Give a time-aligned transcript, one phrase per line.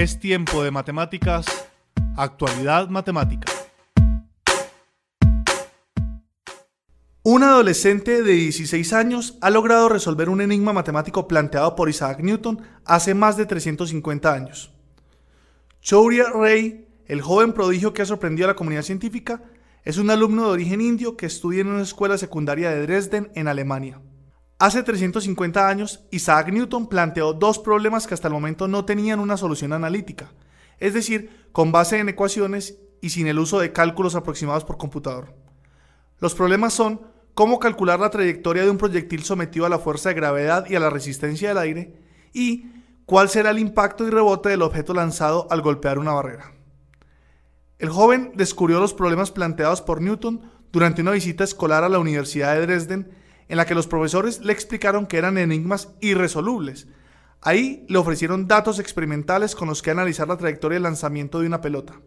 [0.00, 1.44] Es tiempo de matemáticas,
[2.16, 3.52] actualidad matemática.
[7.22, 12.62] Un adolescente de 16 años ha logrado resolver un enigma matemático planteado por Isaac Newton
[12.86, 14.72] hace más de 350 años.
[15.82, 19.42] Chouria Ray, el joven prodigio que ha sorprendido a la comunidad científica,
[19.84, 23.48] es un alumno de origen indio que estudia en una escuela secundaria de Dresden, en
[23.48, 24.00] Alemania.
[24.60, 29.38] Hace 350 años, Isaac Newton planteó dos problemas que hasta el momento no tenían una
[29.38, 30.34] solución analítica,
[30.78, 35.34] es decir, con base en ecuaciones y sin el uso de cálculos aproximados por computador.
[36.18, 37.00] Los problemas son
[37.32, 40.80] cómo calcular la trayectoria de un proyectil sometido a la fuerza de gravedad y a
[40.80, 41.96] la resistencia del aire,
[42.34, 42.66] y
[43.06, 46.52] cuál será el impacto y rebote del objeto lanzado al golpear una barrera.
[47.78, 52.54] El joven descubrió los problemas planteados por Newton durante una visita escolar a la Universidad
[52.56, 53.19] de Dresden
[53.50, 56.86] en la que los profesores le explicaron que eran enigmas irresolubles.
[57.42, 61.60] Ahí le ofrecieron datos experimentales con los que analizar la trayectoria de lanzamiento de una
[61.60, 62.00] pelota.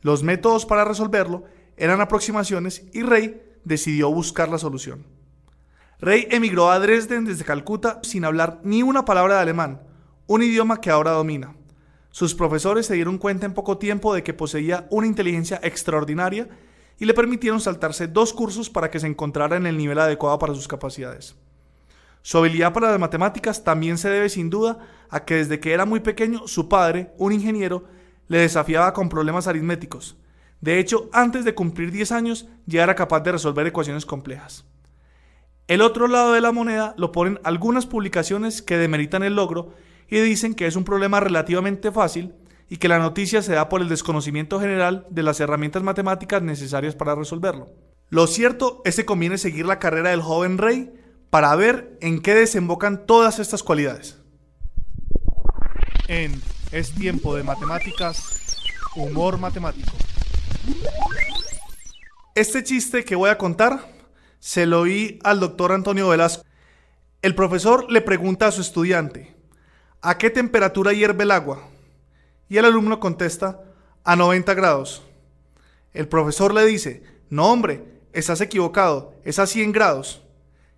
[0.00, 1.44] Los métodos para resolverlo
[1.76, 5.04] eran aproximaciones y Rey decidió buscar la solución.
[6.00, 9.82] Rey emigró a Dresden desde Calcuta sin hablar ni una palabra de alemán,
[10.26, 11.54] un idioma que ahora domina.
[12.10, 16.48] Sus profesores se dieron cuenta en poco tiempo de que poseía una inteligencia extraordinaria
[17.02, 20.54] y le permitieron saltarse dos cursos para que se encontrara en el nivel adecuado para
[20.54, 21.34] sus capacidades.
[22.22, 24.78] Su habilidad para las matemáticas también se debe sin duda
[25.10, 27.86] a que desde que era muy pequeño su padre, un ingeniero,
[28.28, 30.16] le desafiaba con problemas aritméticos.
[30.60, 34.64] De hecho, antes de cumplir 10 años ya era capaz de resolver ecuaciones complejas.
[35.66, 39.74] El otro lado de la moneda lo ponen algunas publicaciones que demeritan el logro
[40.06, 42.32] y dicen que es un problema relativamente fácil
[42.68, 46.94] y que la noticia se da por el desconocimiento general de las herramientas matemáticas necesarias
[46.94, 47.70] para resolverlo.
[48.08, 50.92] Lo cierto es que conviene seguir la carrera del joven rey
[51.30, 54.18] para ver en qué desembocan todas estas cualidades.
[56.08, 56.40] En
[56.72, 58.40] Es tiempo de matemáticas,
[58.96, 59.92] humor matemático.
[62.34, 63.86] Este chiste que voy a contar
[64.38, 66.44] se lo oí al doctor Antonio Velasco.
[67.22, 69.36] El profesor le pregunta a su estudiante,
[70.00, 71.68] ¿a qué temperatura hierve el agua?
[72.52, 73.62] Y el alumno contesta,
[74.04, 75.02] a 90 grados.
[75.94, 77.82] El profesor le dice, no hombre,
[78.12, 80.22] estás equivocado, es a 100 grados.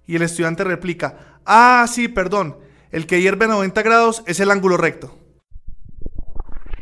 [0.07, 2.57] Y el estudiante replica, ah, sí, perdón,
[2.93, 5.19] el que hierve a 90 grados es el ángulo recto.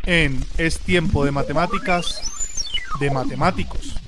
[0.04, 2.20] En Es tiempo de matemáticas,
[3.00, 3.98] de matemáticos.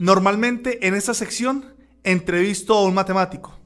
[0.00, 3.56] Normalmente en esta sección entrevisto a un matemático.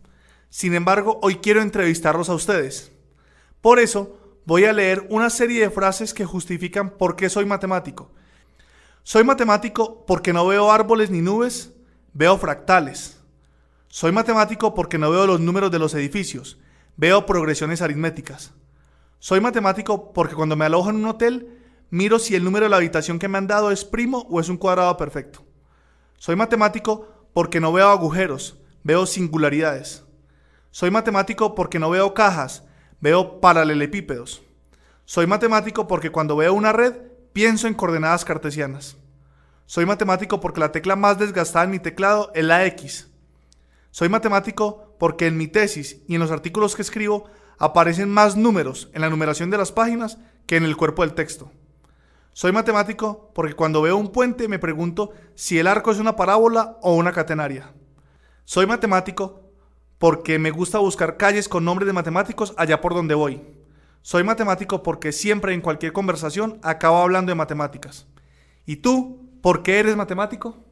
[0.50, 2.92] Sin embargo, hoy quiero entrevistarlos a ustedes.
[3.62, 8.10] Por eso, voy a leer una serie de frases que justifican por qué soy matemático.
[9.02, 11.72] Soy matemático porque no veo árboles ni nubes,
[12.12, 13.18] veo fractales.
[13.88, 16.58] Soy matemático porque no veo los números de los edificios,
[16.96, 18.52] veo progresiones aritméticas.
[19.18, 22.76] Soy matemático porque cuando me alojo en un hotel, miro si el número de la
[22.76, 25.44] habitación que me han dado es primo o es un cuadrado perfecto.
[26.18, 30.04] Soy matemático porque no veo agujeros, veo singularidades.
[30.70, 32.63] Soy matemático porque no veo cajas,
[33.04, 34.42] veo paralelepípedos.
[35.04, 36.94] Soy matemático porque cuando veo una red,
[37.34, 38.96] pienso en coordenadas cartesianas.
[39.66, 43.10] Soy matemático porque la tecla más desgastada en mi teclado es la X.
[43.90, 47.26] Soy matemático porque en mi tesis y en los artículos que escribo
[47.58, 51.52] aparecen más números en la numeración de las páginas que en el cuerpo del texto.
[52.32, 56.78] Soy matemático porque cuando veo un puente me pregunto si el arco es una parábola
[56.80, 57.70] o una catenaria.
[58.46, 59.43] Soy matemático
[59.98, 63.42] porque me gusta buscar calles con nombres de matemáticos allá por donde voy.
[64.02, 68.06] Soy matemático porque siempre en cualquier conversación acabo hablando de matemáticas.
[68.66, 70.62] ¿Y tú, por qué eres matemático?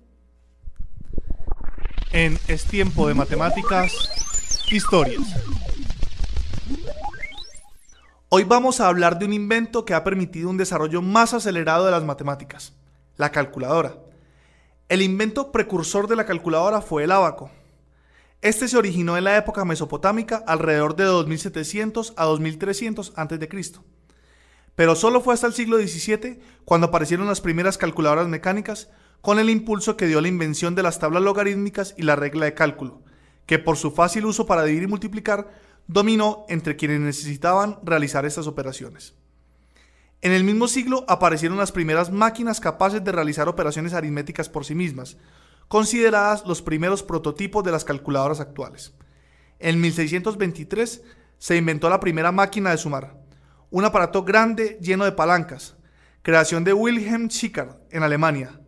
[2.12, 3.92] En Es tiempo de matemáticas,
[4.70, 5.22] historias.
[8.28, 11.90] Hoy vamos a hablar de un invento que ha permitido un desarrollo más acelerado de
[11.90, 12.74] las matemáticas,
[13.16, 13.94] la calculadora.
[14.88, 17.50] El invento precursor de la calculadora fue el ábaco,
[18.42, 23.48] este se originó en la época mesopotámica alrededor de 2700 a 2300 a.C.
[24.74, 28.90] Pero solo fue hasta el siglo XVII cuando aparecieron las primeras calculadoras mecánicas
[29.20, 32.54] con el impulso que dio la invención de las tablas logarítmicas y la regla de
[32.54, 33.02] cálculo,
[33.46, 35.48] que por su fácil uso para dividir y multiplicar
[35.86, 39.14] dominó entre quienes necesitaban realizar estas operaciones.
[40.20, 44.74] En el mismo siglo aparecieron las primeras máquinas capaces de realizar operaciones aritméticas por sí
[44.74, 45.16] mismas,
[45.72, 48.92] consideradas los primeros prototipos de las calculadoras actuales.
[49.58, 51.02] En 1623
[51.38, 53.16] se inventó la primera máquina de sumar,
[53.70, 55.74] un aparato grande lleno de palancas,
[56.20, 58.60] creación de Wilhelm Schickard en Alemania.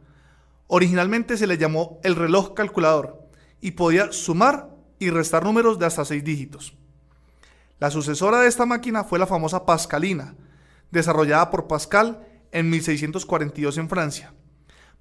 [0.67, 3.29] Originalmente se le llamó el reloj calculador
[3.61, 6.75] y podía sumar y restar números de hasta seis dígitos.
[7.81, 10.37] La sucesora de esta máquina fue la famosa Pascalina,
[10.91, 14.33] desarrollada por Pascal en 1642 en Francia.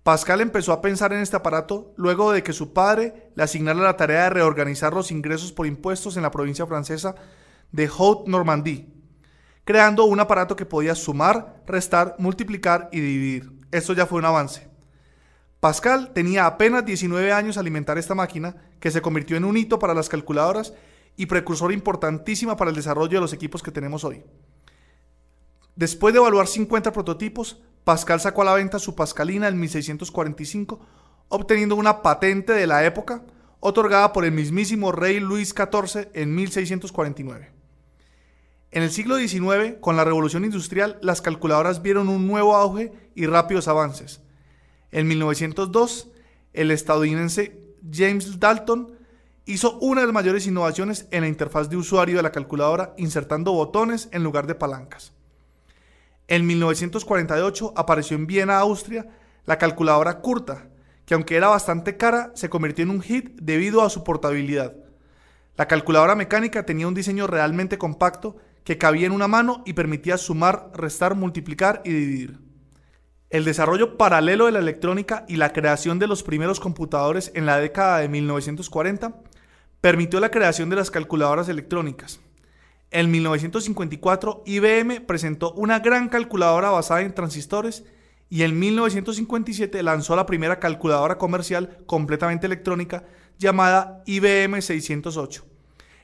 [0.03, 3.95] Pascal empezó a pensar en este aparato luego de que su padre le asignara la
[3.95, 7.15] tarea de reorganizar los ingresos por impuestos en la provincia francesa
[7.71, 8.89] de Haute-Normandie,
[9.63, 13.51] creando un aparato que podía sumar, restar, multiplicar y dividir.
[13.71, 14.67] Esto ya fue un avance.
[15.61, 19.79] Pascal tenía apenas 19 años al alimentar esta máquina, que se convirtió en un hito
[19.79, 20.73] para las calculadoras
[21.15, 24.21] y precursor importantísima para el desarrollo de los equipos que tenemos hoy.
[25.77, 30.79] Después de evaluar 50 prototipos, Pascal sacó a la venta su Pascalina en 1645,
[31.29, 33.23] obteniendo una patente de la época
[33.59, 37.51] otorgada por el mismísimo rey Luis XIV en 1649.
[38.71, 43.25] En el siglo XIX, con la revolución industrial, las calculadoras vieron un nuevo auge y
[43.25, 44.21] rápidos avances.
[44.91, 46.09] En 1902,
[46.53, 47.59] el estadounidense
[47.91, 48.97] James Dalton
[49.45, 53.51] hizo una de las mayores innovaciones en la interfaz de usuario de la calculadora, insertando
[53.51, 55.13] botones en lugar de palancas.
[56.27, 59.07] En 1948 apareció en Viena, Austria,
[59.45, 60.69] la calculadora Curta,
[61.05, 64.73] que aunque era bastante cara, se convirtió en un hit debido a su portabilidad.
[65.57, 70.17] La calculadora mecánica tenía un diseño realmente compacto que cabía en una mano y permitía
[70.17, 72.39] sumar, restar, multiplicar y dividir.
[73.29, 77.57] El desarrollo paralelo de la electrónica y la creación de los primeros computadores en la
[77.57, 79.15] década de 1940
[79.81, 82.21] permitió la creación de las calculadoras electrónicas.
[82.93, 87.85] En 1954 IBM presentó una gran calculadora basada en transistores
[88.29, 93.03] y en 1957 lanzó la primera calculadora comercial completamente electrónica
[93.39, 95.43] llamada IBM 608.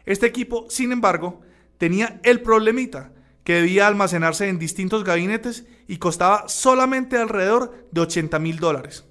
[0.07, 1.41] Este equipo, sin embargo,
[1.77, 3.11] tenía el problemita
[3.43, 9.05] que debía almacenarse en distintos gabinetes y costaba solamente alrededor de 80 mil dólares.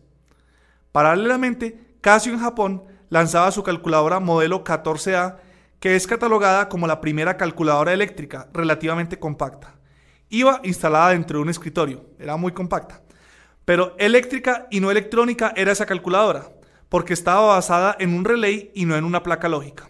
[0.90, 5.36] Paralelamente, Casio en Japón lanzaba su calculadora modelo 14A,
[5.80, 9.74] que es catalogada como la primera calculadora eléctrica relativamente compacta.
[10.28, 13.02] Iba instalada dentro de un escritorio, era muy compacta.
[13.64, 16.50] Pero eléctrica y no electrónica era esa calculadora,
[16.88, 19.88] porque estaba basada en un relay y no en una placa lógica.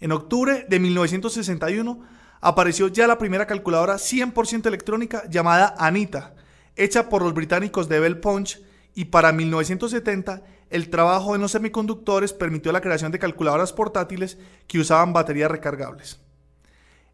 [0.00, 2.04] En octubre de 1961
[2.40, 6.34] apareció ya la primera calculadora 100% electrónica llamada Anita,
[6.76, 8.60] hecha por los británicos de Bell Punch
[8.98, 14.80] y para 1970 el trabajo en los semiconductores permitió la creación de calculadoras portátiles que
[14.80, 16.18] usaban baterías recargables.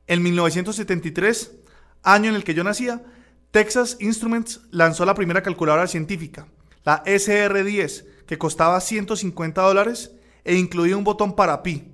[0.07, 1.53] En 1973,
[2.03, 3.05] año en el que yo nacía,
[3.51, 6.49] Texas Instruments lanzó la primera calculadora científica,
[6.85, 11.93] la SR10, que costaba 150 dólares e incluía un botón para pi,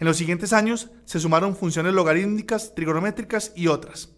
[0.00, 4.08] en los siguientes años se sumaron funciones logarítmicas, trigonométricas y otras.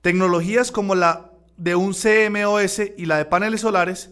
[0.00, 4.10] Tecnologías como la de un CMOS y la de paneles solares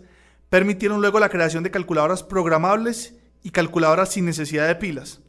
[0.50, 5.20] permitieron luego la creación de calculadoras programables y calculadoras sin necesidad de pilas,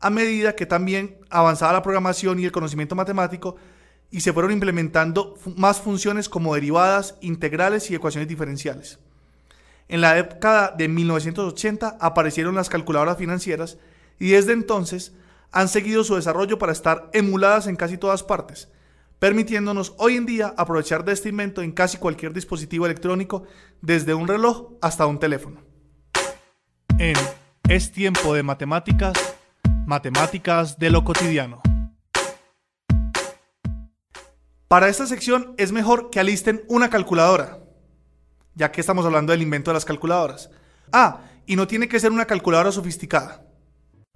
[0.00, 3.56] a medida que también avanzaba la programación y el conocimiento matemático
[4.10, 8.98] y se fueron implementando más funciones como derivadas, integrales y ecuaciones diferenciales.
[9.88, 13.78] En la década de 1980 aparecieron las calculadoras financieras
[14.18, 15.12] y desde entonces
[15.52, 18.68] han seguido su desarrollo para estar emuladas en casi todas partes,
[19.18, 23.44] permitiéndonos hoy en día aprovechar de este invento en casi cualquier dispositivo electrónico,
[23.80, 25.62] desde un reloj hasta un teléfono.
[26.98, 27.16] En
[27.68, 29.12] Es tiempo de matemáticas,
[29.86, 31.60] matemáticas de lo cotidiano.
[34.68, 37.58] Para esta sección es mejor que alisten una calculadora,
[38.54, 40.50] ya que estamos hablando del invento de las calculadoras.
[40.92, 43.44] Ah, y no tiene que ser una calculadora sofisticada.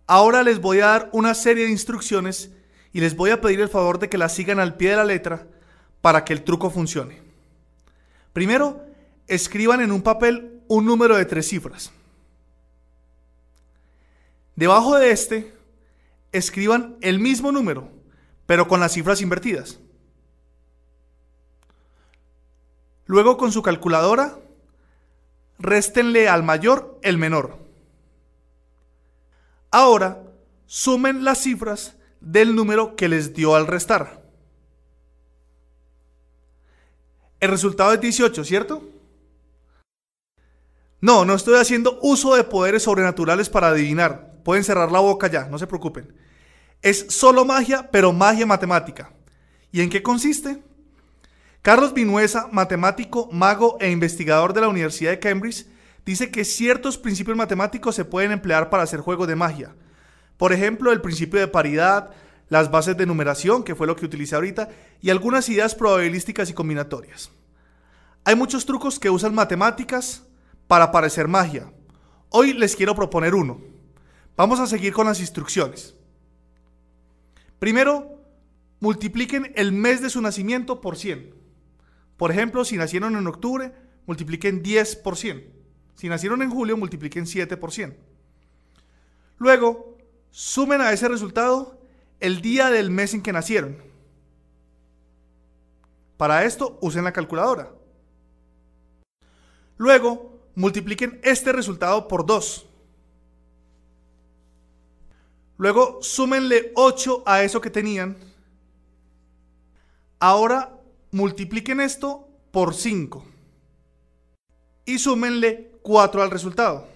[0.06, 2.50] Ahora les voy a dar una serie de instrucciones
[2.92, 5.04] y les voy a pedir el favor de que las sigan al pie de la
[5.04, 5.46] letra
[6.00, 7.20] para que el truco funcione.
[8.32, 8.84] Primero,
[9.26, 11.92] escriban en un papel un número de tres cifras.
[14.56, 15.54] Debajo de este,
[16.32, 17.90] escriban el mismo número,
[18.46, 19.78] pero con las cifras invertidas.
[23.06, 24.38] Luego con su calculadora,
[25.58, 27.58] réstenle al mayor el menor.
[29.70, 30.22] Ahora,
[30.66, 34.22] sumen las cifras del número que les dio al restar.
[37.40, 38.88] El resultado es 18, ¿cierto?
[41.00, 44.40] No, no estoy haciendo uso de poderes sobrenaturales para adivinar.
[44.44, 46.14] Pueden cerrar la boca ya, no se preocupen.
[46.80, 49.12] Es solo magia, pero magia matemática.
[49.72, 50.62] ¿Y en qué consiste?
[51.62, 55.66] Carlos Vinuesa, matemático, mago e investigador de la Universidad de Cambridge,
[56.04, 59.74] dice que ciertos principios matemáticos se pueden emplear para hacer juegos de magia.
[60.36, 62.10] Por ejemplo, el principio de paridad,
[62.48, 64.68] las bases de numeración, que fue lo que utilicé ahorita,
[65.00, 67.30] y algunas ideas probabilísticas y combinatorias.
[68.24, 70.24] Hay muchos trucos que usan matemáticas
[70.66, 71.72] para parecer magia.
[72.28, 73.60] Hoy les quiero proponer uno.
[74.36, 75.94] Vamos a seguir con las instrucciones.
[77.58, 78.20] Primero,
[78.80, 81.34] multipliquen el mes de su nacimiento por 100.
[82.16, 83.72] Por ejemplo, si nacieron en octubre,
[84.06, 85.52] multipliquen 10 por 100.
[85.94, 87.96] Si nacieron en julio, multipliquen 7 por 100.
[89.38, 89.91] Luego,
[90.32, 91.78] sumen a ese resultado
[92.18, 93.76] el día del mes en que nacieron.
[96.16, 97.70] Para esto usen la calculadora.
[99.76, 102.66] Luego, multipliquen este resultado por 2.
[105.58, 108.16] Luego, súmenle 8 a eso que tenían.
[110.18, 113.24] Ahora, multipliquen esto por 5.
[114.86, 116.91] Y súmenle 4 al resultado.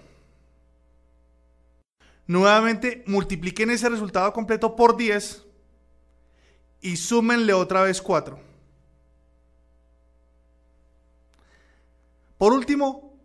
[2.27, 5.45] Nuevamente multipliquen ese resultado completo por 10
[6.81, 8.37] y súmenle otra vez 4.
[12.37, 13.17] Por último,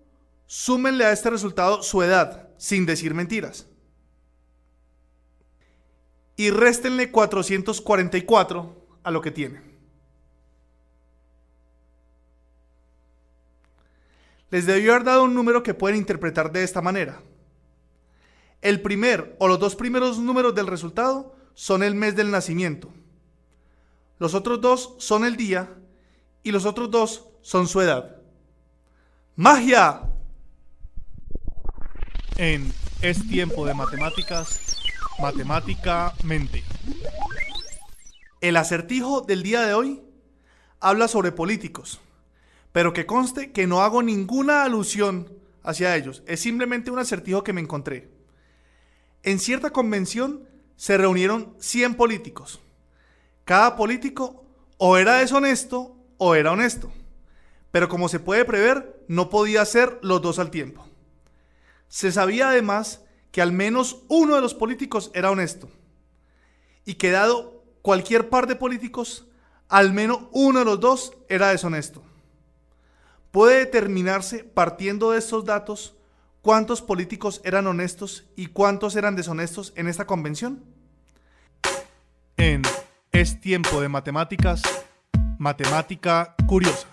[0.47, 3.66] súmenle a este resultado su edad, sin decir mentiras.
[6.37, 9.61] Y réstenle 444 a lo que tiene.
[14.50, 17.23] Les debió haber dado un número que pueden interpretar de esta manera.
[18.62, 22.92] El primer o los dos primeros números del resultado son el mes del nacimiento.
[24.19, 25.75] Los otros dos son el día
[26.45, 28.16] y los otros dos son su edad.
[29.35, 30.02] ¡Magia!
[32.37, 34.61] En Es tiempo de matemáticas,
[35.21, 36.62] matemáticamente.
[38.40, 40.02] El acertijo del día de hoy
[40.78, 42.00] habla sobre políticos,
[42.71, 46.23] pero que conste que no hago ninguna alusión hacia ellos.
[46.26, 48.21] Es simplemente un acertijo que me encontré.
[49.22, 52.60] En cierta convención se reunieron 100 políticos.
[53.44, 54.44] Cada político
[54.78, 56.90] o era deshonesto o era honesto.
[57.70, 60.86] Pero como se puede prever, no podía ser los dos al tiempo.
[61.88, 65.70] Se sabía además que al menos uno de los políticos era honesto.
[66.84, 69.28] Y que dado cualquier par de políticos,
[69.68, 72.02] al menos uno de los dos era deshonesto.
[73.30, 75.96] Puede determinarse partiendo de estos datos
[76.42, 80.62] cuántos políticos eran honestos y cuántos eran deshonestos en esta convención?
[82.37, 82.62] En
[83.12, 84.62] Es tiempo de matemáticas,
[85.38, 86.88] matemática curiosa.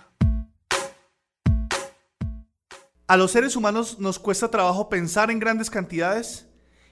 [3.07, 6.47] A los seres humanos nos cuesta trabajo pensar en grandes cantidades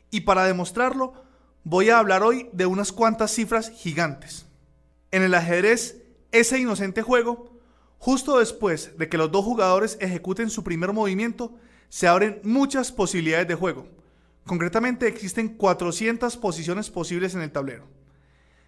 [0.10, 1.14] y para demostrarlo
[1.64, 4.48] voy a hablar hoy de unas cuantas cifras gigantes.
[5.12, 7.60] En el ajedrez, ese inocente juego,
[8.00, 13.48] justo después de que los dos jugadores ejecuten su primer movimiento, se abren muchas posibilidades
[13.48, 13.88] de juego.
[14.46, 17.86] Concretamente existen 400 posiciones posibles en el tablero.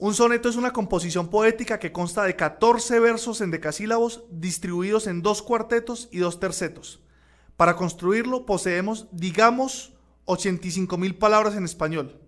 [0.00, 5.22] Un soneto es una composición poética que consta de 14 versos en decasílabos distribuidos en
[5.22, 7.02] dos cuartetos y dos tercetos.
[7.56, 9.94] Para construirlo poseemos, digamos,
[10.26, 12.20] 85.000 palabras en español.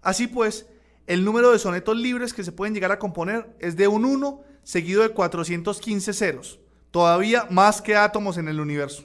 [0.00, 0.66] Así pues,
[1.06, 4.42] el número de sonetos libres que se pueden llegar a componer es de un 1
[4.62, 6.60] seguido de 415 ceros,
[6.90, 9.04] todavía más que átomos en el universo.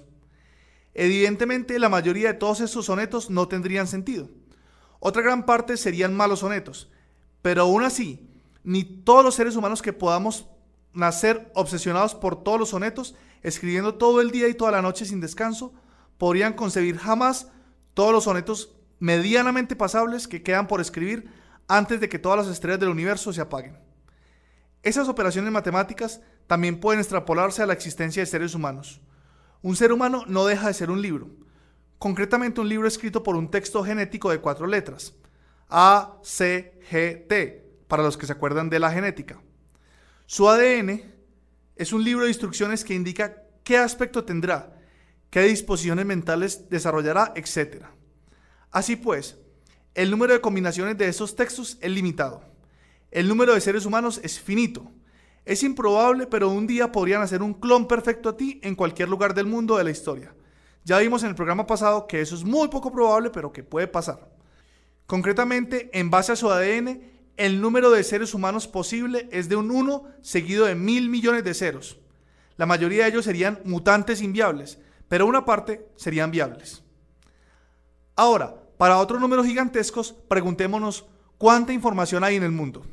[0.94, 4.30] Evidentemente, la mayoría de todos estos sonetos no tendrían sentido.
[5.02, 6.90] Otra gran parte serían malos sonetos,
[7.46, 8.28] pero aún así,
[8.64, 10.48] ni todos los seres humanos que podamos
[10.94, 15.22] nacer obsesionados por todos los sonetos, escribiendo todo el día y toda la noche sin
[15.22, 15.72] descanso,
[16.18, 17.52] podrían concebir jamás
[17.94, 21.30] todos los sonetos medianamente pasables que quedan por escribir
[21.68, 23.78] antes de que todas las estrellas del universo se apaguen.
[24.82, 29.02] Esas operaciones matemáticas también pueden extrapolarse a la existencia de seres humanos.
[29.62, 31.30] Un ser humano no deja de ser un libro,
[32.00, 35.14] concretamente un libro escrito por un texto genético de cuatro letras,
[35.78, 39.42] a, C, G, T, para los que se acuerdan de la genética.
[40.26, 41.02] Su ADN
[41.76, 44.80] es un libro de instrucciones que indica qué aspecto tendrá,
[45.30, 47.88] qué disposiciones mentales desarrollará, etc.
[48.72, 49.38] Así pues,
[49.96, 52.42] el número de combinaciones de esos textos es limitado.
[53.12, 54.90] El número de seres humanos es finito.
[55.44, 59.34] Es improbable, pero un día podrían hacer un clon perfecto a ti en cualquier lugar
[59.34, 60.34] del mundo de la historia.
[60.86, 63.88] Ya vimos en el programa pasado que eso es muy poco probable, pero que puede
[63.88, 64.35] pasar.
[65.08, 67.02] Concretamente, en base a su ADN,
[67.38, 71.54] el número de seres humanos posible es de un 1 seguido de mil millones de
[71.54, 72.00] ceros.
[72.58, 76.84] La mayoría de ellos serían mutantes inviables, pero una parte serían viables.
[78.16, 81.06] Ahora, para otros números gigantescos, preguntémonos
[81.38, 82.86] cuánta información hay en el mundo.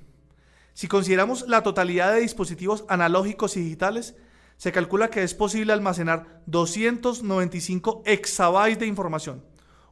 [0.74, 4.16] Si consideramos la totalidad de dispositivos analógicos y digitales,
[4.56, 9.44] se calcula que es posible almacenar 295 exabytes de información.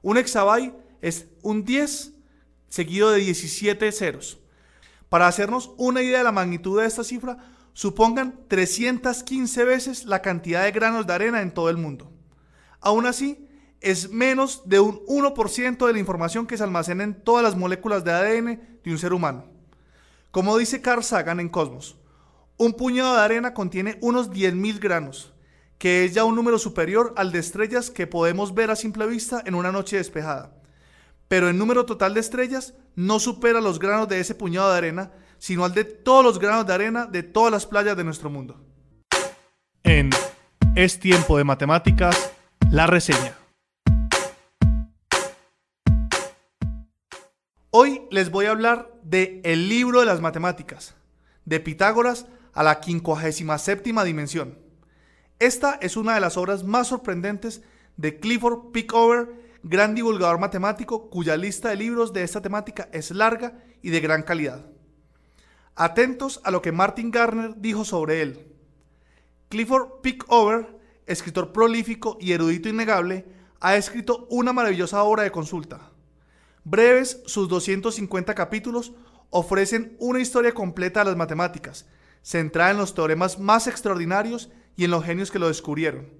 [0.02, 2.12] Un exabyte es un 10
[2.68, 4.38] seguido de 17 ceros.
[5.08, 7.38] Para hacernos una idea de la magnitud de esta cifra,
[7.72, 12.12] supongan 315 veces la cantidad de granos de arena en todo el mundo.
[12.80, 13.46] Aún así,
[13.80, 18.04] es menos de un 1% de la información que se almacena en todas las moléculas
[18.04, 19.46] de ADN de un ser humano.
[20.30, 21.96] Como dice Carl Sagan en Cosmos,
[22.56, 25.32] un puñado de arena contiene unos 10.000 granos,
[25.78, 29.42] que es ya un número superior al de estrellas que podemos ver a simple vista
[29.44, 30.59] en una noche despejada
[31.30, 35.12] pero el número total de estrellas no supera los granos de ese puñado de arena,
[35.38, 38.60] sino al de todos los granos de arena de todas las playas de nuestro mundo.
[39.84, 40.10] En
[40.74, 42.32] Es tiempo de matemáticas,
[42.72, 43.38] la reseña.
[47.70, 50.96] Hoy les voy a hablar de El libro de las matemáticas,
[51.44, 54.58] de Pitágoras a la 57 dimensión.
[55.38, 57.62] Esta es una de las obras más sorprendentes
[57.96, 63.62] de Clifford Pickover gran divulgador matemático cuya lista de libros de esta temática es larga
[63.82, 64.66] y de gran calidad.
[65.76, 68.46] Atentos a lo que Martin Garner dijo sobre él.
[69.48, 73.26] Clifford Pickover, escritor prolífico y erudito innegable,
[73.60, 75.90] ha escrito una maravillosa obra de consulta.
[76.64, 78.92] Breves, sus 250 capítulos
[79.30, 81.86] ofrecen una historia completa de las matemáticas,
[82.22, 86.19] centrada en los teoremas más extraordinarios y en los genios que lo descubrieron.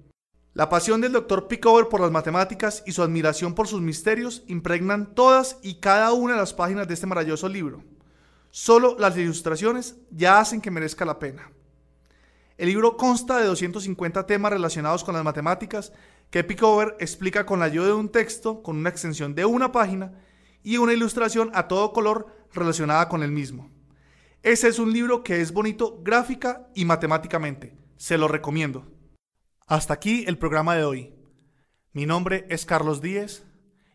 [0.53, 1.47] La pasión del Dr.
[1.47, 6.33] Pickover por las matemáticas y su admiración por sus misterios impregnan todas y cada una
[6.33, 7.85] de las páginas de este maravilloso libro.
[8.49, 11.49] Solo las ilustraciones ya hacen que merezca la pena.
[12.57, 15.93] El libro consta de 250 temas relacionados con las matemáticas
[16.29, 20.11] que Pickover explica con la ayuda de un texto con una extensión de una página
[20.63, 23.71] y una ilustración a todo color relacionada con el mismo.
[24.43, 27.73] Ese es un libro que es bonito gráfica y matemáticamente.
[27.95, 28.85] Se lo recomiendo.
[29.71, 31.15] Hasta aquí el programa de hoy.
[31.93, 33.45] Mi nombre es Carlos Díez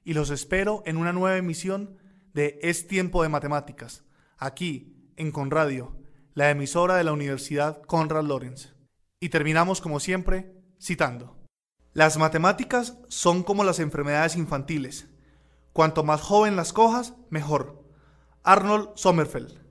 [0.05, 1.99] y los espero en una nueva emisión
[2.33, 4.03] de Es Tiempo de Matemáticas,
[4.39, 5.95] aquí en Conradio,
[6.33, 8.75] la emisora de la Universidad Conrad Lorenz.
[9.21, 11.37] Y terminamos como siempre citando.
[11.93, 15.11] Las matemáticas son como las enfermedades infantiles.
[15.75, 17.85] Cuanto más joven las cojas, mejor.
[18.45, 19.65] Arnold Sommerfeld.